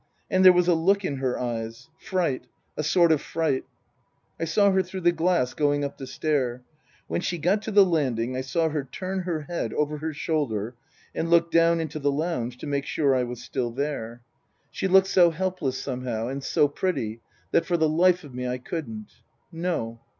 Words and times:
And 0.31 0.43
there 0.43 0.51
was 0.51 0.67
a 0.67 0.73
look 0.73 1.05
in 1.05 1.17
her 1.17 1.37
eyes 1.39 1.87
Fright, 1.99 2.47
a 2.75 2.81
sort 2.81 3.11
of 3.11 3.21
fright." 3.21 3.65
I 4.41 4.45
saw 4.45 4.71
her 4.71 4.81
through 4.81 5.01
the 5.01 5.11
glass 5.11 5.53
going 5.53 5.83
up 5.83 5.99
the 5.99 6.07
stair. 6.07 6.63
When 7.05 7.21
she 7.21 7.37
got 7.37 7.61
to 7.61 7.71
the 7.71 7.85
landing 7.85 8.35
I 8.35 8.41
saw 8.41 8.69
her 8.69 8.83
turn 8.83 9.19
her 9.19 9.41
head 9.41 9.73
over 9.75 9.99
her 9.99 10.11
shoulder 10.11 10.73
and 11.13 11.29
look 11.29 11.51
down 11.51 11.79
into 11.79 11.99
the 11.99 12.11
lounge, 12.11 12.57
to 12.57 12.65
make 12.65 12.87
sure 12.87 13.13
I 13.13 13.21
was 13.25 13.43
still 13.43 13.69
there. 13.69 14.23
Book 14.23 14.23
I: 14.23 14.87
My 14.87 14.87
Book 15.01 15.03
115 15.05 15.19
"She 15.19 15.21
looked 15.27 15.35
so 15.35 15.37
helpless 15.37 15.77
somehow 15.77 16.29
and 16.29 16.43
so 16.43 16.67
pretty 16.67 17.21
that 17.51 17.67
for 17.67 17.77
the 17.77 17.87
life 17.87 18.23
of 18.23 18.33
me 18.33 18.47
I 18.47 18.57
couldn't. 18.57 19.21
"No. 19.51 20.01